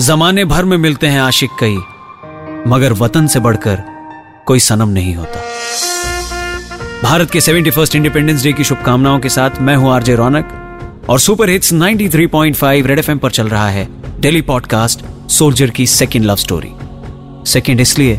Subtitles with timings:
[0.00, 1.76] जमाने भर में मिलते हैं आशिक कई,
[2.68, 3.82] मगर वतन से बढ़कर
[4.46, 5.40] कोई सनम नहीं होता।
[7.02, 10.52] भारत के सेवेंटी फ़र्स्ट इंडिपेंडेंस डे की शुभकामनाओं के साथ मैं हूँ आरजे रौनक,
[11.08, 13.88] और सुपर हिट्स 93.5 रेड एफएम पर चल रहा है
[14.20, 16.72] डेली पॉडकास्ट सोल्जर की सेकेंड लव स्टोरी।
[17.50, 18.18] सेकेंड इसलिए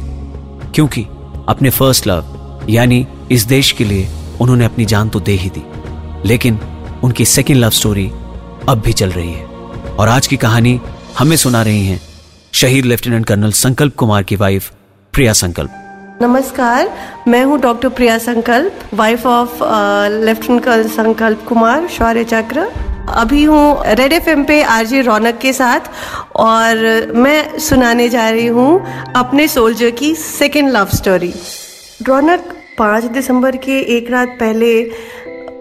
[0.76, 1.06] क्योंकि
[1.50, 4.10] अपने फ़र्स्ट लव, यानी इस देश के लिए
[4.42, 5.64] उन्होंने अपनी जान तो दे ही दी,
[6.26, 6.60] लेकिन
[7.04, 8.12] उनकी सेकेंड लव स्टोरी
[8.70, 9.46] अब भी चल रही है।
[9.90, 10.80] और आज की कहानी
[11.18, 12.00] हमें सुना रही हैं।
[12.54, 14.70] शहीद लेफ्टिनेंट कर्नल संकल्प कुमार की वाइफ
[15.14, 16.90] प्रिया संकल्प। नमस्कार,
[17.28, 19.64] मैं हूँ डॉक्टर प्रिया संकल्प, वाइफ ऑफ़
[20.26, 22.68] लेफ्टिनेंट कर्नल संकल्प कुमार, शौर्य चक्र।
[23.10, 25.90] अभी हूँ रेड एफएम पे आरजे रौनक के साथ
[26.36, 31.34] और मैं सुनाने जा रही हूँ अपने सोल्जर की सेकेंड लव स्टोरी
[32.08, 34.70] रौनक पाँच दिसंबर के एक रात पहले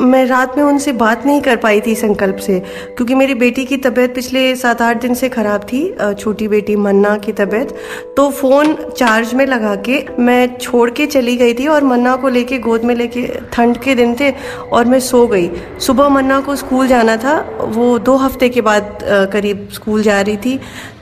[0.03, 2.59] मैं रात में उनसे बात नहीं कर पाई थी संकल्प से,
[2.97, 5.81] क्योंकि मेरी बेटी की तबीयत पिछले सात आठ दिन से ख़राब थी
[6.15, 7.75] छोटी बेटी मन्ना की तबीयत।
[8.17, 12.29] तो फ़ोन चार्ज में लगा के मैं छोड़ के चली गई थी और मन्ना को
[12.29, 14.33] लेके, गोद में लेके ठंड के दिन थे
[14.73, 18.99] और मैं सो गई। सुबह मन्ना को स्कूल जाना था, वो दो हफ़्ते के बाद
[19.33, 20.59] करीब स्कूल जा रही थी।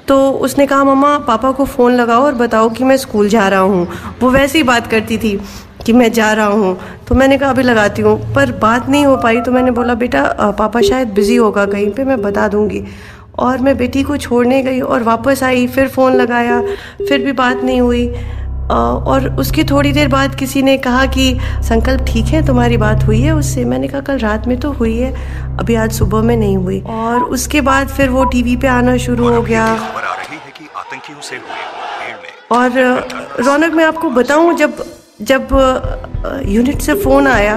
[0.08, 3.60] तो उसने कहा, मम्मा, पापा को फ़ोन लगाओ और बताओ कि मैं स्कूल जा रहा
[3.60, 3.86] हूँ।
[4.20, 5.38] वो वैसे ही बात करती थी।
[5.86, 6.76] कि मैं जा रहा हूँ।
[7.08, 10.22] तो मैंने कहा, अभी लगाती हूँ। पर बात नहीं हो पाई तो मैंने बोला, बेटा
[10.58, 12.84] पापा शायद बिज़ी होगा, कहीं पे मैं बता दूँगी।
[13.38, 16.60] और मैं बेटी को छोड़ने गई और वापस आई, फिर फ़ोन लगाया,
[17.08, 18.08] फिर भी बात नहीं हुई।
[18.70, 23.20] और उसकी थोड़ी देर बाद किसी ने कहा कि, संकल्प ठीक है, तुम्हारी बात हुई
[23.20, 23.64] है उससे?
[23.64, 25.12] मैंने कहा, कल रात में तो हुई है,
[25.58, 29.28] अभी आज सुबह में नहीं हुई। और उसके बाद फिर वो टीवी पे आना शुरू
[29.28, 29.66] हो गया।
[32.52, 32.78] और
[33.40, 34.84] रौनक, मैं आपको बताऊँ, जब
[35.20, 35.48] जब
[36.48, 37.56] यूनिट से फ़ोन आया,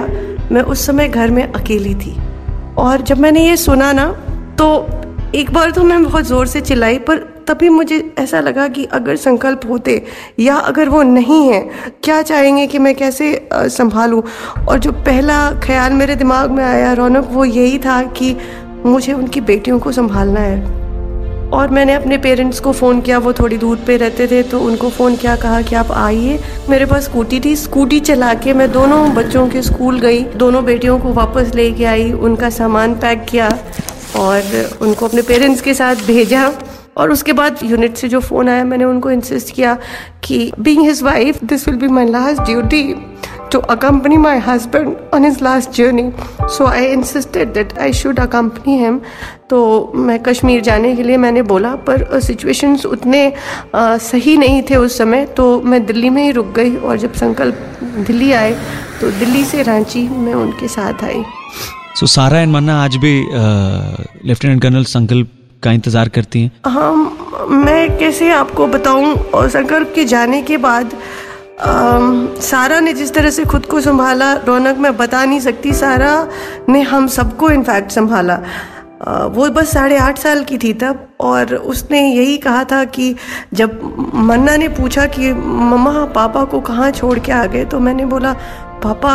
[0.52, 2.16] मैं उस समय घर में अकेली थी।
[2.78, 4.06] और जब मैंने ये सुना ना
[4.58, 4.68] तो
[5.34, 9.16] एक बार तो मैं बहुत ज़ोर से चिल्लाई, पर तभी मुझे ऐसा लगा कि अगर
[9.16, 10.02] संकल्प होते,
[10.40, 11.60] या अगर वो नहीं है,
[12.04, 14.22] क्या चाहेंगे कि मैं कैसे संभालूं?
[14.68, 18.36] और जो पहला ख्याल मेरे दिमाग में आया, रौनक, वो यही था कि
[18.86, 20.77] मुझे उनकी बेटियों को संभालना है।
[21.52, 24.88] और मैंने अपने पेरेंट्स को फ़ोन किया, वो थोड़ी दूर पे रहते थे तो उनको
[24.90, 26.38] फ़ोन किया, कहा कि आप आइए।
[26.68, 30.98] मेरे पास स्कूटी थी स्कूटी चला के मैं दोनों बच्चों के स्कूल गई। दोनों बेटियों
[30.98, 33.48] को वापस लेके आई, उनका सामान पैक किया
[34.16, 36.52] और उनको अपने पेरेंट्स के साथ भेजा।
[36.96, 39.76] और उसके बाद यूनिट से जो फ़ोन आया, मैंने उनको इंसिस्ट किया
[40.24, 42.82] कि being his wife this will be my last duty
[43.50, 46.12] to accompany my husband on his last journey.
[46.48, 49.00] So I insisted that I should accompany him.
[49.50, 49.58] तो
[49.96, 53.20] मैं कश्मीर जाने के लिए मैंने बोला पर सिचुएशंस उतने
[53.74, 57.12] आ, सही नहीं थे उस समय तो मैं दिल्ली में ही रुक गई और जब
[57.22, 58.52] संकल्प दिल्ली आए
[59.00, 63.14] तो दिल्ली से रांची मैं उनके साथ आई so so, Sara and Manna आज भी
[64.28, 65.30] लेफ्टिनेंट कर्नल संकल्प
[65.62, 70.94] का इंतज़ार करती हैं हाँ मैं कैसे आपको बताऊँ और संकल्प के जाने के बाद
[71.60, 76.28] सारा ने जिस तरह से खुद को संभाला, रौनक मैं बता नहीं सकती, सारा
[76.68, 78.40] ने हम सबको इनफैक्ट संभाला।
[79.28, 83.14] वो बस साढ़े आठ साल की थी तब, और उसने यही कहा था कि
[83.54, 83.80] जब
[84.14, 87.64] मन्ना ने पूछा कि, मम्मा, पापा को कहाँ छोड़ के आ गए?
[87.64, 88.32] तो मैंने बोला,
[88.84, 89.12] पापा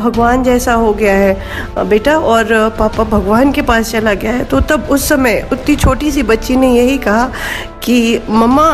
[0.00, 2.46] भगवान जैसा हो गया है बेटा, और
[2.78, 6.56] पापा भगवान के पास चला गया है। तो तब उस समय उतनी छोटी सी बच्ची
[6.56, 7.30] ने यही कहा
[7.82, 8.70] कि, मम्मा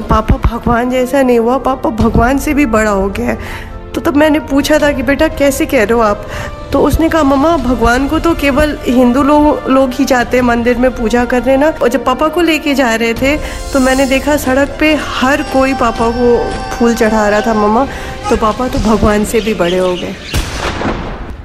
[0.00, 4.16] पापा भगवान जैसा नहीं हुआ, पापा भगवान से भी बड़ा हो गया है। तो तब
[4.16, 6.26] मैंने पूछा था कि बेटा, कैसे कह रहे हो आप?
[6.72, 10.78] तो उसने कहा, मम्मा, भगवान को तो केवल हिंदू लोग लोग ही जाते हैं, मंदिर
[10.78, 11.68] में पूजा करने ना?
[11.82, 13.36] और जब पापा को लेके जा रहे थे
[13.72, 16.36] तो मैंने देखा सड़क पे हर कोई पापा को
[16.70, 17.86] फूल चढ़ा रहा था, मम्मा।
[18.30, 20.14] तो पापा तो भगवान से भी बड़े हो गए।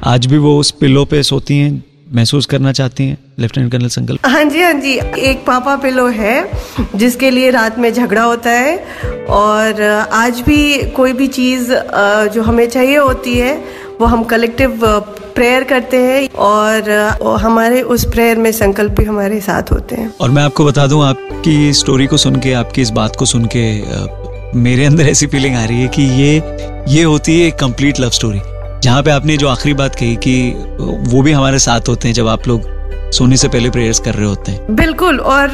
[0.04, 1.84] आज भी वो उस पिल्लो पे सोती हैं
[2.16, 6.50] महसूस करना चाहती हैं लेफ्टिनेंट कर्नल संकल्प हाँ जी हाँ जी। एक पापा पिलो है
[6.96, 8.78] जिसके लिए रात में झगड़ा होता है।
[9.30, 9.82] और
[10.14, 11.74] आज भी कोई भी चीज़
[12.34, 13.54] जो हमें चाहिए होती है
[14.02, 14.80] वो हम कलेक्टिव
[15.36, 16.90] प्रेयर करते हैं। और
[17.42, 21.04] हमारे उस प्रेयर में संकल्प भी हमारे साथ होते हैं। और मैं आपको बता दूँ
[21.06, 23.66] आपकी स्टोरी को सुन के आपकी इस बात को सुन के
[24.60, 26.36] मेरे अंदर ऐसी फीलिंग आ रही है कि ये
[26.96, 28.40] ये होती है कंप्लीट लव स्टोरी
[28.88, 30.34] जहाँ पे आपने जो आखिरी बात कही कि
[31.12, 32.77] वो भी हमारे साथ होते हैं जब आप लोग
[33.12, 35.52] सोने से पहले प्रेयर्स कर रहे होते हैं। बिल्कुल और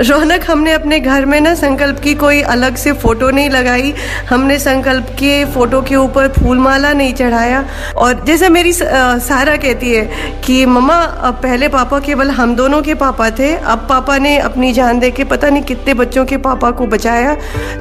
[0.00, 3.92] रौनक हमने अपने घर में ना संकल्प की कोई अलग से फ़ोटो नहीं लगाई।
[4.30, 7.64] हमने संकल्प के फ़ोटो के ऊपर फूल माला नहीं चढ़ाया।
[7.96, 12.94] और जैसे मेरी सारा कहती है कि मम्मा अब पहले पापा केवल हम दोनों के
[12.94, 16.70] पापा थे। अब पापा ने अपनी जान दे के पता नहीं कितने बच्चों के पापा
[16.70, 17.34] को बचाया।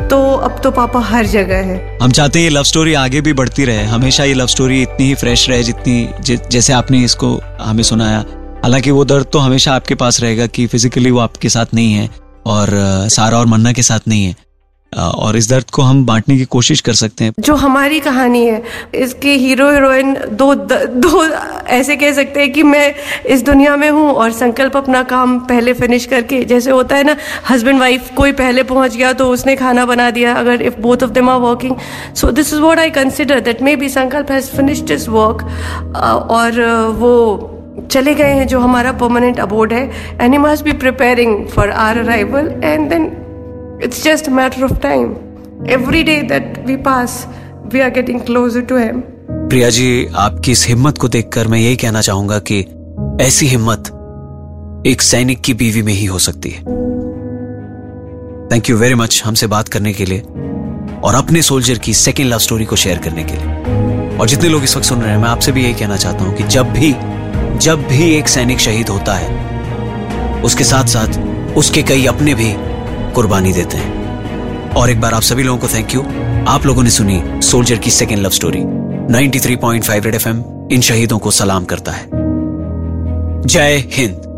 [0.07, 3.33] तो अब तो पापा हर जगह है। हम चाहते हैं ये लव स्टोरी आगे भी
[3.33, 7.83] बढ़ती रहे। हमेशा ये लव स्टोरी इतनी ही फ्रेश रहे जितनी जैसे आपने इसको हमें
[7.83, 8.23] सुनाया।
[8.63, 12.09] हालाँकि वो दर्द तो हमेशा आपके पास रहेगा कि फिजिकली वो आपके साथ नहीं है
[12.47, 12.69] और
[13.11, 14.35] सारा और मन्ना के साथ नहीं है।
[14.93, 18.61] और इस दर्द को हम बांटने की कोशिश कर सकते हैं। जो हमारी कहानी है,
[18.95, 21.23] इसके हीरो हीरोइन दो दो
[21.69, 22.93] ऐसे कह सकते हैं कि मैं
[23.25, 27.15] इस दुनिया में हूँ और संकल्प अपना काम पहले फिनिश करके, जैसे होता है ना
[27.49, 31.11] हस्बैंड वाइफ कोई पहले पहुँच गया तो उसने खाना बना दिया, अगर if both of
[31.11, 31.75] them are working
[32.15, 35.43] so this is what I consider that may be Sankalp has finished this work
[36.31, 36.61] और
[36.99, 37.49] वो
[37.87, 39.83] चले गए हैं जो हमारा परमानेंट अबोर्ड है
[40.21, 43.11] and he must be preparing for our arrival and then
[43.83, 45.15] just a matter of time.
[45.67, 47.27] Every day that we pass,
[47.65, 49.01] we are getting closer to Him.
[49.49, 52.59] Priya ji आपकी इस हिम्मत को देखकर मैं यही कहना चाहूँगा कि
[53.21, 53.87] ऐसी हिम्मत
[54.87, 56.61] एक सैनिक की बीवी में ही हो सकती है
[58.51, 60.21] थैंक यू वेरी मच हमसे बात करने के लिए
[61.03, 64.63] और अपने सोल्जर की सेकेंड लव स्टोरी को शेयर करने के लिए और जितने लोग
[64.63, 66.93] इस वक्त सुन रहे हैं मैं आपसे भी यही कहना चाहता हूँ कि जब भी
[67.63, 69.29] जब भी एक सैनिक शहीद होता है,
[70.41, 71.07] उसके साथ साथ
[71.55, 72.53] उसके कई अपने भी
[73.13, 76.01] कुर्बानी देते हैं। और एक बार आप सभी लोगों को थैंक यू
[76.47, 78.59] आप लोगों ने सुनी सोल्जर की second love story
[79.13, 82.09] 93.5 red FM इन शहीदों को सलाम करता है।
[83.45, 84.32] जय हिंद।